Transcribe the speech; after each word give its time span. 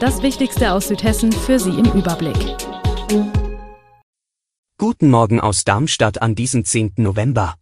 Das 0.00 0.22
Wichtigste 0.22 0.72
aus 0.74 0.86
Südhessen 0.86 1.32
für 1.32 1.58
Sie 1.58 1.70
im 1.70 1.86
Überblick. 1.86 2.36
Guten 4.78 5.10
Morgen 5.10 5.40
aus 5.40 5.64
Darmstadt 5.64 6.22
an 6.22 6.36
diesem 6.36 6.64
10. 6.64 6.92
November. 6.98 7.56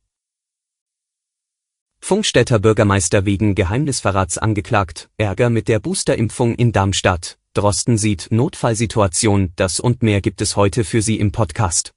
Funkstädter 1.98 2.59
Bürgermeister 2.59 3.24
wegen 3.24 3.54
Geheimnisverrats 3.54 4.36
angeklagt, 4.36 5.09
Ärger 5.16 5.48
mit 5.48 5.66
der 5.66 5.78
Boosterimpfung 5.78 6.54
in 6.56 6.72
Darmstadt. 6.72 7.38
Drosten 7.54 7.96
sieht 7.96 8.28
Notfallsituation, 8.30 9.54
das 9.56 9.80
und 9.80 10.02
mehr 10.02 10.20
gibt 10.20 10.42
es 10.42 10.56
heute 10.56 10.84
für 10.84 11.00
Sie 11.00 11.18
im 11.18 11.32
Podcast. 11.32 11.95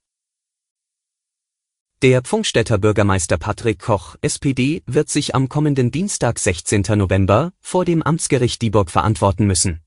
Der 2.02 2.22
Pfungstädter 2.22 2.78
Bürgermeister 2.78 3.38
Patrick 3.38 3.80
Koch, 3.80 4.16
SPD, 4.22 4.84
wird 4.86 5.10
sich 5.10 5.36
am 5.36 5.50
kommenden 5.50 5.92
Dienstag 5.92 6.40
16. 6.40 6.84
November 6.96 7.52
vor 7.60 7.84
dem 7.84 8.02
Amtsgericht 8.02 8.62
Dieburg 8.62 8.90
verantworten 8.90 9.46
müssen. 9.46 9.82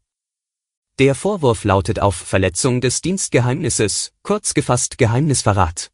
Der 0.99 1.15
Vorwurf 1.15 1.65
lautet 1.65 2.01
auf 2.01 2.15
Verletzung 2.15 2.83
des 2.83 3.01
Dienstgeheimnisses, 3.01 4.13
kurz 4.23 4.53
gefasst 4.53 4.99
Geheimnisverrat. 4.99 5.91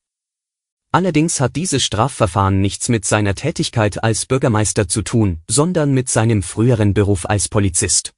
Allerdings 0.90 1.40
hat 1.40 1.54
dieses 1.54 1.84
Strafverfahren 1.84 2.60
nichts 2.60 2.88
mit 2.88 3.04
seiner 3.04 3.36
Tätigkeit 3.36 4.02
als 4.02 4.26
Bürgermeister 4.26 4.88
zu 4.88 5.02
tun, 5.02 5.38
sondern 5.46 5.92
mit 5.92 6.08
seinem 6.08 6.42
früheren 6.42 6.94
Beruf 6.94 7.26
als 7.26 7.48
Polizist. 7.48 8.12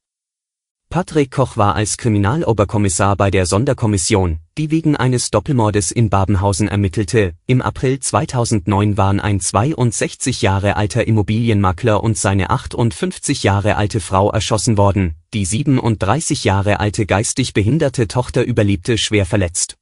Patrick 0.93 1.31
Koch 1.31 1.57
war 1.57 1.77
als 1.77 1.99
Kriminaloberkommissar 1.99 3.15
bei 3.15 3.31
der 3.31 3.47
Sonderkommission, 3.47 4.41
die 4.59 4.73
wegen 4.73 4.97
eines 4.97 5.31
Doppelmordes 5.31 5.93
in 5.93 6.11
Babenhausen 6.11 6.67
ermittelte. 6.67 7.35
Im 7.47 7.63
April 7.63 8.01
2009 8.01 8.97
waren 8.97 9.21
ein 9.21 9.39
62 9.39 10.43
Jahre 10.43 10.75
alter 10.75 11.07
Immobilienmakler 11.07 12.03
und 12.03 12.19
seine 12.19 12.51
58 12.51 13.45
Jahre 13.45 13.77
alte 13.77 14.01
Frau 14.01 14.33
erschossen 14.33 14.77
worden. 14.77 15.15
Die 15.33 15.45
37 15.45 16.43
Jahre 16.43 16.81
alte 16.81 17.07
geistig 17.07 17.53
behinderte 17.53 18.09
Tochter 18.09 18.43
überlebte 18.43 18.99
schwer 18.99 19.27
verletzt. 19.27 19.77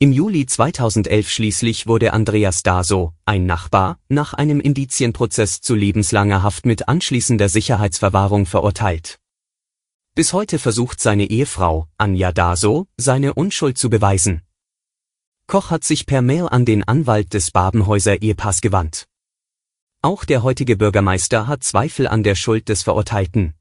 Im 0.00 0.12
Juli 0.12 0.46
2011 0.46 1.30
schließlich 1.30 1.86
wurde 1.86 2.12
Andreas 2.12 2.64
Daso, 2.64 3.12
ein 3.24 3.46
Nachbar, 3.46 4.00
nach 4.08 4.34
einem 4.34 4.58
Indizienprozess 4.58 5.60
zu 5.60 5.76
lebenslanger 5.76 6.42
Haft 6.42 6.66
mit 6.66 6.88
anschließender 6.88 7.48
Sicherheitsverwahrung 7.48 8.46
verurteilt. 8.46 9.20
Bis 10.18 10.32
heute 10.32 10.58
versucht 10.58 10.98
seine 10.98 11.30
Ehefrau, 11.30 11.86
Anja 11.96 12.32
Daso, 12.32 12.88
seine 12.96 13.34
Unschuld 13.34 13.78
zu 13.78 13.88
beweisen. 13.88 14.42
Koch 15.46 15.70
hat 15.70 15.84
sich 15.84 16.06
per 16.06 16.22
Mail 16.22 16.48
an 16.48 16.64
den 16.64 16.82
Anwalt 16.82 17.34
des 17.34 17.52
Babenhäuser 17.52 18.20
Ehepaars 18.20 18.60
gewandt. 18.60 19.06
Auch 20.02 20.24
der 20.24 20.42
heutige 20.42 20.76
Bürgermeister 20.76 21.46
hat 21.46 21.62
Zweifel 21.62 22.08
an 22.08 22.24
der 22.24 22.34
Schuld 22.34 22.68
des 22.68 22.82
Verurteilten. 22.82 23.54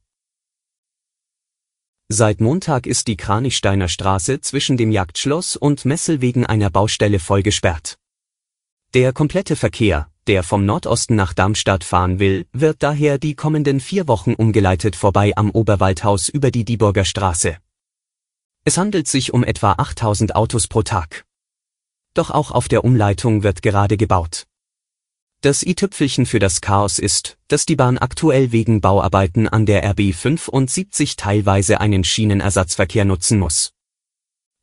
Seit 2.09 2.41
Montag 2.41 2.88
ist 2.88 3.05
die 3.05 3.17
Kranichsteiner 3.17 3.88
Straße 3.88 4.41
zwischen 4.41 4.78
dem 4.78 4.91
Jagdschloss 4.91 5.58
und 5.58 5.85
Messel 5.85 6.22
wegen 6.22 6.44
einer 6.44 6.72
Baustelle 6.72 7.19
voll 7.19 7.44
gesperrt. 7.44 8.00
Der 8.95 9.13
komplette 9.13 9.55
Verkehr, 9.55 10.09
der 10.28 10.44
vom 10.44 10.66
Nordosten 10.66 11.16
nach 11.16 11.34
Darmstadt 11.34 11.84
fahren 11.84 12.19
will, 12.19 12.46
wird 12.53 12.84
daher 12.84 13.18
die 13.18 13.35
kommenden 13.35 13.79
vier 13.79 14.07
Wochen 14.07 14.34
umgeleitet 14.34 14.96
vorbei 14.96 15.34
am 15.35 15.50
Oberwaldhaus 15.51 16.29
über 16.29 16.51
die 16.51 16.66
Dieburger 16.66 17.06
Straße. 17.06 17.57
Es 18.66 18.78
handelt 18.78 19.07
sich 19.07 19.34
um 19.34 19.44
etwa 19.44 19.74
8000 19.74 20.35
Autos 20.35 20.68
pro 20.68 20.84
Tag. 20.84 21.25
Doch 22.13 22.31
auch 22.31 22.51
auf 22.51 22.68
der 22.68 22.84
Umleitung 22.84 23.44
wird 23.44 23.62
gerade 23.62 23.96
gebaut. 23.96 24.46
Das 25.41 25.63
i-Tüpfelchen 25.63 26.25
für 26.25 26.40
das 26.40 26.62
Chaos 26.62 26.97
ist, 26.97 27.38
dass 27.47 27.66
die 27.66 27.75
Bahn 27.75 27.97
aktuell 27.97 28.51
wegen 28.51 28.81
Bauarbeiten 28.81 29.47
an 29.47 29.66
der 29.66 29.88
RB 29.91 30.13
75 30.13 31.16
teilweise 31.16 31.80
einen 31.80 32.03
Schienenersatzverkehr 32.03 33.06
nutzen 33.06 33.38
muss. 33.38 33.76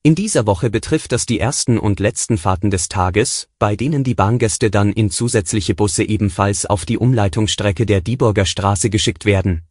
In 0.06 0.14
dieser 0.14 0.46
Woche 0.46 0.68
betrifft 0.68 1.12
das 1.12 1.24
die 1.24 1.40
ersten 1.40 1.78
und 1.78 1.98
letzten 1.98 2.36
Fahrten 2.36 2.70
des 2.70 2.90
Tages, 2.90 3.48
bei 3.58 3.74
denen 3.74 4.04
die 4.04 4.14
Bahngäste 4.14 4.70
dann 4.70 4.92
in 4.92 5.10
zusätzliche 5.10 5.74
Busse 5.74 6.04
ebenfalls 6.04 6.66
auf 6.66 6.84
die 6.84 6.98
Umleitungsstrecke 6.98 7.86
der 7.86 8.02
Dieburger 8.02 8.44
Straße 8.44 8.90
geschickt 8.90 9.24
werden. 9.24 9.62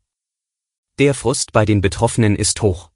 Der 0.97 1.13
Frust 1.13 1.51
bei 1.51 1.66
den 1.66 1.81
Betroffenen 1.81 2.35
ist 2.35 2.63
hoch. 2.63 2.89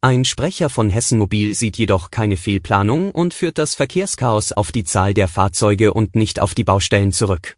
Ein 0.00 0.24
Sprecher 0.24 0.70
von 0.70 0.88
Hessen 0.88 1.18
Mobil 1.18 1.52
sieht 1.56 1.78
jedoch 1.78 2.12
keine 2.12 2.36
Fehlplanung 2.36 3.10
und 3.10 3.34
führt 3.34 3.58
das 3.58 3.74
Verkehrschaos 3.74 4.52
auf 4.52 4.70
die 4.70 4.84
Zahl 4.84 5.14
der 5.14 5.26
Fahrzeuge 5.26 5.92
und 5.92 6.14
nicht 6.14 6.38
auf 6.38 6.54
die 6.54 6.62
Baustellen 6.62 7.10
zurück. 7.10 7.56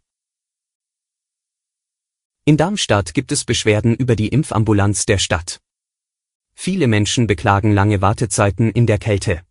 In 2.43 2.57
Darmstadt 2.57 3.13
gibt 3.13 3.31
es 3.31 3.45
Beschwerden 3.45 3.93
über 3.93 4.15
die 4.15 4.29
Impfambulanz 4.29 5.05
der 5.05 5.19
Stadt. 5.19 5.61
Viele 6.61 6.87
Menschen 6.87 7.25
beklagen 7.25 7.71
lange 7.71 8.01
Wartezeiten 8.01 8.69
in 8.69 8.85
der 8.85 8.97
Kälte. 8.97 9.43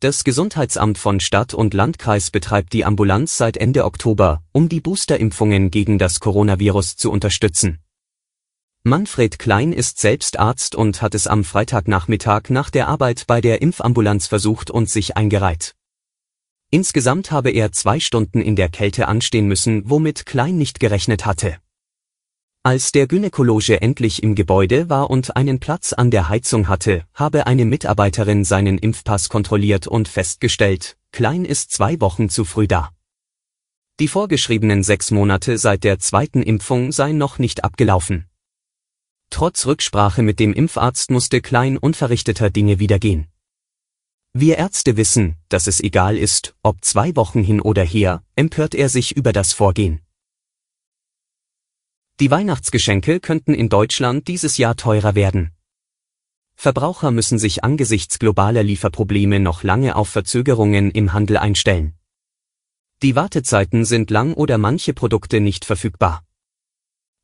Das 0.00 0.24
Gesundheitsamt 0.24 0.98
von 0.98 1.20
Stadt 1.20 1.54
und 1.54 1.72
Landkreis 1.72 2.30
betreibt 2.30 2.74
die 2.74 2.84
Ambulanz 2.84 3.38
seit 3.38 3.56
Ende 3.56 3.86
Oktober, 3.86 4.42
um 4.52 4.68
die 4.68 4.82
Boosterimpfungen 4.82 5.70
gegen 5.70 5.98
das 5.98 6.20
Coronavirus 6.20 6.96
zu 6.96 7.10
unterstützen. 7.10 7.78
Manfred 8.82 9.38
Klein 9.38 9.72
ist 9.72 10.00
selbst 10.00 10.38
Arzt 10.38 10.74
und 10.74 11.00
hat 11.00 11.14
es 11.14 11.26
am 11.26 11.44
Freitagnachmittag 11.44 12.50
nach 12.50 12.68
der 12.68 12.88
Arbeit 12.88 13.26
bei 13.26 13.40
der 13.40 13.62
Impfambulanz 13.62 14.26
versucht 14.26 14.70
und 14.70 14.90
sich 14.90 15.16
eingereiht. 15.16 15.74
Insgesamt 16.70 17.30
habe 17.30 17.48
er 17.52 17.72
zwei 17.72 18.00
Stunden 18.00 18.42
in 18.42 18.54
der 18.54 18.68
Kälte 18.68 19.08
anstehen 19.08 19.46
müssen, 19.46 19.88
womit 19.88 20.26
Klein 20.26 20.58
nicht 20.58 20.78
gerechnet 20.78 21.24
hatte. 21.24 21.56
Als 22.64 22.92
der 22.92 23.08
Gynäkologe 23.08 23.82
endlich 23.82 24.22
im 24.22 24.36
Gebäude 24.36 24.88
war 24.88 25.10
und 25.10 25.34
einen 25.34 25.58
Platz 25.58 25.92
an 25.92 26.12
der 26.12 26.28
Heizung 26.28 26.68
hatte, 26.68 27.04
habe 27.12 27.48
eine 27.48 27.64
Mitarbeiterin 27.64 28.44
seinen 28.44 28.78
Impfpass 28.78 29.28
kontrolliert 29.28 29.88
und 29.88 30.06
festgestellt, 30.06 30.96
Klein 31.10 31.44
ist 31.44 31.72
zwei 31.72 32.00
Wochen 32.00 32.28
zu 32.28 32.44
früh 32.44 32.68
da. 32.68 32.90
Die 33.98 34.06
vorgeschriebenen 34.06 34.84
sechs 34.84 35.10
Monate 35.10 35.58
seit 35.58 35.82
der 35.82 35.98
zweiten 35.98 36.40
Impfung 36.40 36.92
seien 36.92 37.18
noch 37.18 37.40
nicht 37.40 37.64
abgelaufen. 37.64 38.28
Trotz 39.30 39.66
Rücksprache 39.66 40.22
mit 40.22 40.38
dem 40.38 40.52
Impfarzt 40.52 41.10
musste 41.10 41.40
Klein 41.40 41.76
unverrichteter 41.76 42.48
Dinge 42.50 42.78
wieder 42.78 43.00
gehen. 43.00 43.26
Wir 44.34 44.58
Ärzte 44.58 44.96
wissen, 44.96 45.34
dass 45.48 45.66
es 45.66 45.80
egal 45.80 46.16
ist, 46.16 46.54
ob 46.62 46.84
zwei 46.84 47.16
Wochen 47.16 47.42
hin 47.42 47.60
oder 47.60 47.82
her, 47.82 48.22
empört 48.36 48.76
er 48.76 48.88
sich 48.88 49.16
über 49.16 49.32
das 49.32 49.52
Vorgehen. 49.52 50.00
Die 52.22 52.30
Weihnachtsgeschenke 52.30 53.18
könnten 53.18 53.52
in 53.52 53.68
Deutschland 53.68 54.28
dieses 54.28 54.56
Jahr 54.56 54.76
teurer 54.76 55.16
werden. 55.16 55.50
Verbraucher 56.54 57.10
müssen 57.10 57.36
sich 57.36 57.64
angesichts 57.64 58.20
globaler 58.20 58.62
Lieferprobleme 58.62 59.40
noch 59.40 59.64
lange 59.64 59.96
auf 59.96 60.08
Verzögerungen 60.08 60.92
im 60.92 61.14
Handel 61.14 61.36
einstellen. 61.36 61.94
Die 63.02 63.16
Wartezeiten 63.16 63.84
sind 63.84 64.12
lang 64.12 64.34
oder 64.34 64.56
manche 64.56 64.94
Produkte 64.94 65.40
nicht 65.40 65.64
verfügbar. 65.64 66.24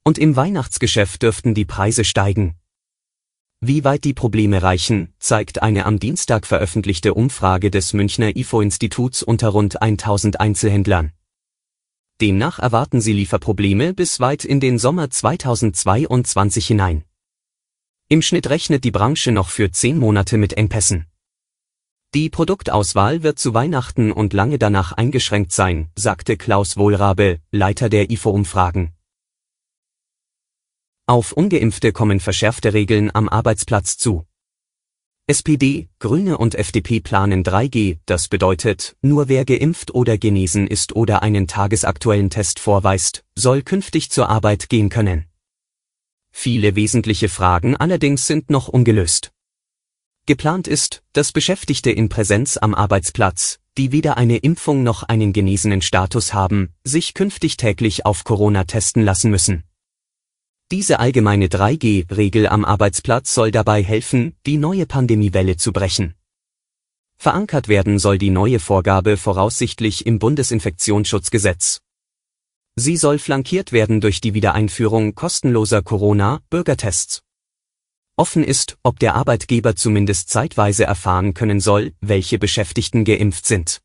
Und 0.02 0.18
im 0.18 0.34
Weihnachtsgeschäft 0.34 1.22
dürften 1.22 1.54
die 1.54 1.64
Preise 1.64 2.02
steigen. 2.02 2.56
Wie 3.60 3.84
weit 3.84 4.02
die 4.02 4.14
Probleme 4.14 4.64
reichen, 4.64 5.14
zeigt 5.20 5.62
eine 5.62 5.86
am 5.86 6.00
Dienstag 6.00 6.44
veröffentlichte 6.44 7.14
Umfrage 7.14 7.70
des 7.70 7.92
Münchner 7.92 8.34
IFO-Instituts 8.34 9.22
unter 9.22 9.50
rund 9.50 9.80
1000 9.80 10.40
Einzelhändlern. 10.40 11.12
Demnach 12.20 12.58
erwarten 12.58 13.00
sie 13.00 13.12
Lieferprobleme 13.12 13.94
bis 13.94 14.18
weit 14.18 14.44
in 14.44 14.58
den 14.58 14.78
Sommer 14.78 15.08
2022 15.08 16.66
hinein. 16.66 17.04
Im 18.08 18.22
Schnitt 18.22 18.50
rechnet 18.50 18.82
die 18.82 18.90
Branche 18.90 19.30
noch 19.30 19.50
für 19.50 19.70
zehn 19.70 19.98
Monate 19.98 20.36
mit 20.36 20.54
Engpässen. 20.54 21.06
Die 22.14 22.30
Produktauswahl 22.30 23.22
wird 23.22 23.38
zu 23.38 23.54
Weihnachten 23.54 24.10
und 24.10 24.32
lange 24.32 24.58
danach 24.58 24.92
eingeschränkt 24.92 25.52
sein, 25.52 25.90
sagte 25.94 26.36
Klaus 26.36 26.76
Wohlrabe, 26.76 27.38
Leiter 27.52 27.88
der 27.88 28.10
IFO-Umfragen. 28.10 28.94
Auf 31.06 31.32
ungeimpfte 31.32 31.92
kommen 31.92 32.18
verschärfte 32.18 32.74
Regeln 32.74 33.10
am 33.14 33.28
Arbeitsplatz 33.28 33.96
zu. 33.96 34.27
SPD, 35.30 35.88
Grüne 35.98 36.38
und 36.38 36.54
FDP 36.54 37.00
planen 37.00 37.44
3G, 37.44 37.98
das 38.06 38.28
bedeutet, 38.28 38.96
nur 39.02 39.28
wer 39.28 39.44
geimpft 39.44 39.94
oder 39.94 40.16
genesen 40.16 40.66
ist 40.66 40.96
oder 40.96 41.22
einen 41.22 41.46
tagesaktuellen 41.46 42.30
Test 42.30 42.58
vorweist, 42.58 43.26
soll 43.34 43.60
künftig 43.60 44.08
zur 44.10 44.30
Arbeit 44.30 44.70
gehen 44.70 44.88
können. 44.88 45.26
Viele 46.30 46.76
wesentliche 46.76 47.28
Fragen 47.28 47.76
allerdings 47.76 48.26
sind 48.26 48.48
noch 48.48 48.68
ungelöst. 48.68 49.30
Geplant 50.24 50.66
ist, 50.66 51.02
dass 51.12 51.32
Beschäftigte 51.32 51.90
in 51.90 52.08
Präsenz 52.08 52.56
am 52.56 52.74
Arbeitsplatz, 52.74 53.58
die 53.76 53.92
weder 53.92 54.16
eine 54.16 54.38
Impfung 54.38 54.82
noch 54.82 55.02
einen 55.02 55.34
genesenen 55.34 55.82
Status 55.82 56.32
haben, 56.32 56.70
sich 56.84 57.12
künftig 57.12 57.58
täglich 57.58 58.06
auf 58.06 58.24
Corona 58.24 58.64
testen 58.64 59.02
lassen 59.02 59.30
müssen. 59.30 59.67
Diese 60.70 61.00
allgemeine 61.00 61.46
3G-Regel 61.46 62.46
am 62.46 62.66
Arbeitsplatz 62.66 63.32
soll 63.32 63.50
dabei 63.50 63.82
helfen, 63.82 64.36
die 64.44 64.58
neue 64.58 64.84
Pandemiewelle 64.84 65.56
zu 65.56 65.72
brechen. 65.72 66.14
Verankert 67.16 67.68
werden 67.68 67.98
soll 67.98 68.18
die 68.18 68.28
neue 68.28 68.60
Vorgabe 68.60 69.16
voraussichtlich 69.16 70.04
im 70.04 70.18
Bundesinfektionsschutzgesetz. 70.18 71.80
Sie 72.76 72.98
soll 72.98 73.18
flankiert 73.18 73.72
werden 73.72 74.02
durch 74.02 74.20
die 74.20 74.34
Wiedereinführung 74.34 75.14
kostenloser 75.14 75.80
Corona-Bürgertests. 75.80 77.22
Offen 78.16 78.44
ist, 78.44 78.76
ob 78.82 78.98
der 78.98 79.14
Arbeitgeber 79.14 79.74
zumindest 79.74 80.28
zeitweise 80.28 80.84
erfahren 80.84 81.32
können 81.32 81.60
soll, 81.60 81.94
welche 82.02 82.38
Beschäftigten 82.38 83.04
geimpft 83.04 83.46
sind. 83.46 83.80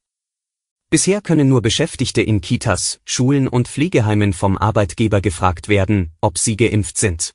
Bisher 0.93 1.21
können 1.21 1.49
nur 1.49 1.63
Beschäftigte 1.63 2.21
in 2.21 2.39
Kitas, 2.39 2.99
Schulen 3.03 3.47
und 3.47 3.67
Pflegeheimen 3.67 4.31
vom 4.31 4.59
Arbeitgeber 4.59 5.21
gefragt 5.21 5.67
werden, 5.67 6.11
ob 6.21 6.37
sie 6.37 6.55
geimpft 6.55 6.99
sind. 6.99 7.33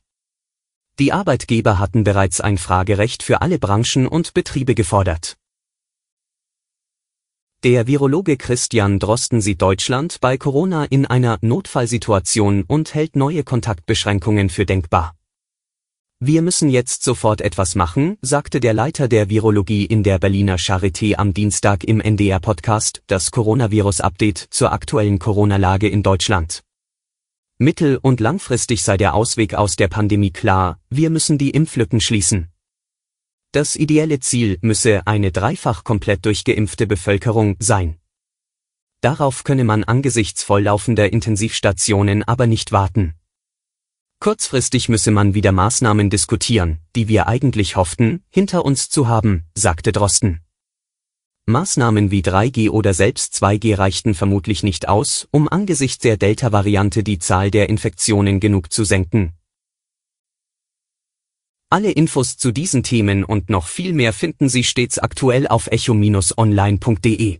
Die 0.97 1.11
Arbeitgeber 1.11 1.77
hatten 1.77 2.05
bereits 2.05 2.39
ein 2.39 2.57
Fragerecht 2.57 3.21
für 3.21 3.41
alle 3.41 3.59
Branchen 3.59 4.07
und 4.07 4.33
Betriebe 4.33 4.75
gefordert. 4.75 5.35
Der 7.65 7.85
Virologe 7.85 8.37
Christian 8.37 8.97
Drosten 8.97 9.41
sieht 9.41 9.61
Deutschland 9.61 10.21
bei 10.21 10.37
Corona 10.37 10.85
in 10.85 11.05
einer 11.05 11.37
Notfallsituation 11.41 12.63
und 12.63 12.93
hält 12.93 13.17
neue 13.17 13.43
Kontaktbeschränkungen 13.43 14.47
für 14.47 14.65
denkbar. 14.65 15.18
Wir 16.21 16.41
müssen 16.41 16.69
jetzt 16.69 17.03
sofort 17.03 17.39
etwas 17.39 17.75
machen, 17.75 18.17
sagte 18.21 18.59
der 18.59 18.73
Leiter 18.73 19.07
der 19.07 19.29
Virologie 19.29 19.85
in 19.85 20.03
der 20.03 20.19
Berliner 20.19 20.57
Charité 20.57 21.15
am 21.15 21.33
Dienstag 21.33 21.85
im 21.85 22.01
NDR-Podcast, 22.01 23.01
das 23.07 23.31
Coronavirus-Update 23.31 24.47
zur 24.49 24.73
aktuellen 24.73 25.19
Corona-Lage 25.19 25.87
in 25.87 26.03
Deutschland. 26.03 26.61
Mittel- 27.57 27.99
und 28.01 28.19
langfristig 28.19 28.83
sei 28.83 28.97
der 28.97 29.13
Ausweg 29.13 29.53
aus 29.53 29.77
der 29.77 29.87
Pandemie 29.87 30.31
klar, 30.31 30.81
wir 30.89 31.09
müssen 31.09 31.37
die 31.37 31.51
Impflücken 31.51 32.01
schließen. 32.01 32.49
Das 33.53 33.77
ideelle 33.77 34.19
Ziel 34.19 34.57
müsse 34.59 35.07
eine 35.07 35.31
dreifach 35.31 35.85
komplett 35.85 36.25
durchgeimpfte 36.25 36.85
Bevölkerung 36.85 37.55
sein. 37.59 37.97
Darauf 38.99 39.45
könne 39.45 39.63
man 39.63 39.85
angesichts 39.85 40.43
volllaufender 40.43 41.13
Intensivstationen 41.13 42.23
aber 42.23 42.45
nicht 42.45 42.73
warten. 42.73 43.13
Kurzfristig 44.21 44.89
müsse 44.89 45.11
man 45.11 45.33
wieder 45.33 45.53
Maßnahmen 45.53 46.09
diskutieren, 46.09 46.79
die 46.93 47.07
wir 47.07 47.27
eigentlich 47.27 47.77
hofften, 47.77 48.21
hinter 48.29 48.65
uns 48.65 48.89
zu 48.89 49.07
haben, 49.07 49.45
sagte 49.55 49.93
Drosten. 49.93 50.41
Maßnahmen 51.45 52.11
wie 52.11 52.21
3G 52.21 52.69
oder 52.69 52.93
selbst 52.93 53.33
2G 53.41 53.77
reichten 53.77 54.13
vermutlich 54.13 54.61
nicht 54.61 54.89
aus, 54.89 55.29
um 55.31 55.47
angesichts 55.47 55.99
der 55.99 56.17
Delta-Variante 56.17 57.01
die 57.01 57.17
Zahl 57.17 57.49
der 57.49 57.69
Infektionen 57.69 58.41
genug 58.41 58.73
zu 58.73 58.83
senken. 58.83 59.31
Alle 61.69 61.91
Infos 61.91 62.35
zu 62.35 62.51
diesen 62.51 62.83
Themen 62.83 63.23
und 63.23 63.49
noch 63.49 63.67
viel 63.67 63.93
mehr 63.93 64.11
finden 64.11 64.49
Sie 64.49 64.65
stets 64.65 64.99
aktuell 64.99 65.47
auf 65.47 65.67
echo-online.de. 65.67 67.39